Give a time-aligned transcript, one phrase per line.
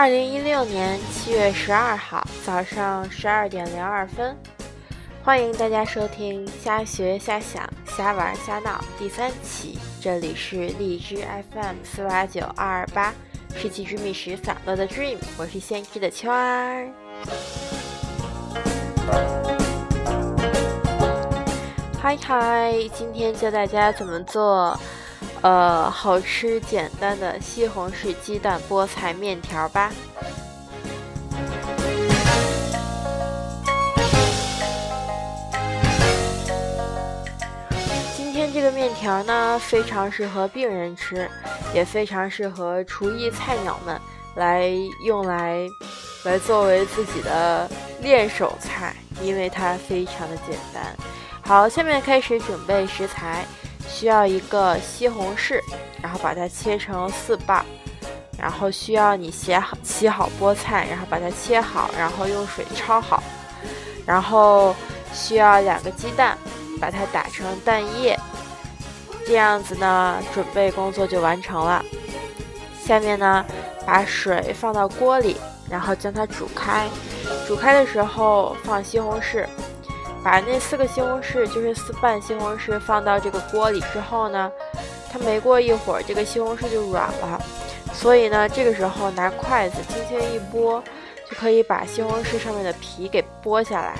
[0.00, 4.38] 二零一六年七月十二号早上十二点零二分，
[5.24, 9.76] 欢迎大家收听《瞎学瞎想瞎玩瞎闹》第三期。
[10.00, 11.16] 这里是荔枝
[11.52, 13.12] FM 四八九二二八，
[13.56, 16.88] 是七之觅食散落的 Dream，我是先知的圈儿。
[22.00, 24.78] 嗨嗨，今天教大家怎么做，
[25.42, 29.92] 呃，好吃简单的西红柿鸡蛋菠菜面条吧。
[38.16, 41.30] 今天这个面条呢，非常适合病人吃，
[41.72, 44.00] 也非常适合厨艺菜鸟们
[44.34, 44.68] 来
[45.04, 45.66] 用来，
[46.24, 47.70] 来作为自己的
[48.00, 50.84] 练手菜，因为它非常的简单。
[51.42, 53.44] 好，下面开始准备食材，
[53.88, 55.60] 需要一个西红柿，
[56.02, 57.64] 然后把它切成四瓣，
[58.38, 63.22] 然后需要你洗好洗好菠菜，然后把它切好，然后用水焯好，
[64.06, 64.74] 然后
[65.12, 66.36] 需要两个鸡蛋，
[66.80, 68.18] 把它打成蛋液，
[69.26, 71.84] 这样子呢，准备工作就完成了。
[72.84, 73.44] 下面呢，
[73.84, 75.36] 把水放到锅里，
[75.68, 76.88] 然后将它煮开，
[77.46, 79.46] 煮开的时候放西红柿。
[80.28, 84.52] 把那四个西红柿，就是四瓣西红柿，放到这个锅里之后呢，
[85.10, 87.40] 它没过一会儿，这个西红柿就软了。
[87.94, 90.84] 所以呢，这个时候拿筷子轻轻一拨，
[91.30, 93.96] 就可以把西红柿上面的皮给剥下来。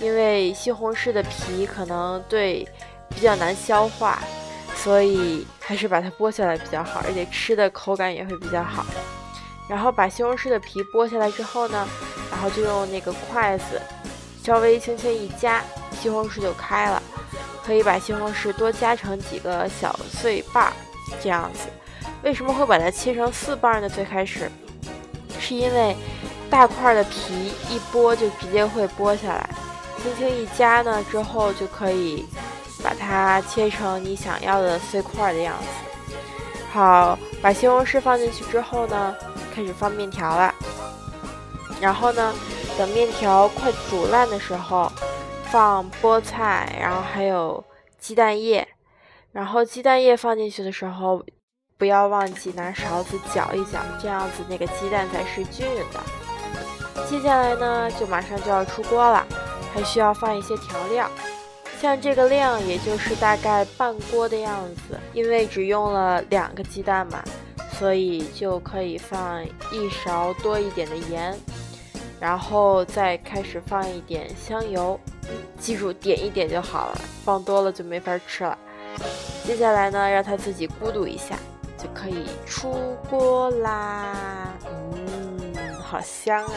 [0.00, 2.66] 因为西红柿的皮可能对
[3.10, 4.18] 比较难消化，
[4.74, 8.86] 所以还是把它剥下来比较好，而且吃的口感也会比较好。
[9.68, 11.86] 然后把西红柿的皮剥下来之后呢，
[12.30, 13.78] 然后就用那个筷子。
[14.48, 15.62] 稍微轻轻一夹，
[16.00, 17.02] 西红柿就开了。
[17.62, 20.72] 可以把西红柿多夹成几个小碎瓣儿，
[21.22, 21.68] 这样子。
[22.22, 23.86] 为什么会把它切成四瓣儿呢？
[23.86, 24.50] 最开始
[25.38, 25.94] 是因为
[26.48, 29.50] 大块的皮一剥就直接会剥下来，
[30.02, 32.24] 轻轻一夹呢之后就可以
[32.82, 36.14] 把它切成你想要的碎块的样子。
[36.72, 39.14] 好，把西红柿放进去之后呢，
[39.54, 40.54] 开始放面条了。
[41.82, 42.34] 然后呢？
[42.78, 44.88] 等面条快煮烂的时候，
[45.50, 47.62] 放菠菜，然后还有
[47.98, 48.68] 鸡蛋液，
[49.32, 51.20] 然后鸡蛋液放进去的时候，
[51.76, 57.04] 不要忘记拿勺子搅一搅，这样子那个鸡蛋才是均匀的。
[57.08, 59.26] 接下来呢，就马上就要出锅了，
[59.74, 61.10] 还需要放一些调料，
[61.80, 67.24] 像这个量也就是大概半锅的样子，因为只用了两个鸡蛋嘛，
[67.72, 71.36] 所以就可以放一勺多一点的盐。
[72.20, 74.98] 然后再开始放一点香油，
[75.58, 78.58] 记住点一点就好了，放多了就没法吃了。
[79.44, 81.36] 接下来呢，让它自己咕嘟一下，
[81.76, 84.52] 就可以出锅啦。
[84.66, 86.52] 嗯，好香啊！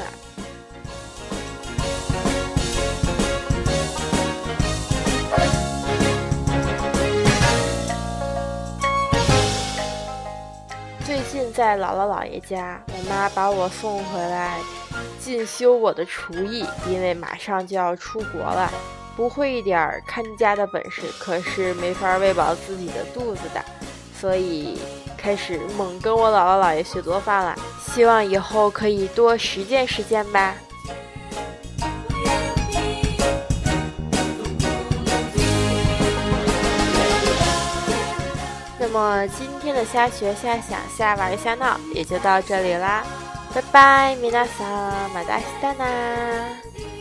[11.06, 14.60] 最近在姥姥姥爷家，我妈把我送回来。
[15.24, 18.72] 进修我的厨艺，因为马上就要出国了，
[19.16, 23.64] 不会一点看家的本事，可是没法喂饱自己的肚子的，
[24.20, 24.80] 所以
[25.16, 27.56] 开始猛跟我姥姥姥爷学做饭了。
[27.94, 30.56] 希望以后可以多实践实践吧。
[38.80, 43.04] 那么今天的瞎学瞎想瞎玩瞎闹也就到这里啦。
[43.54, 47.01] 拜拜，皆さん、また明日な。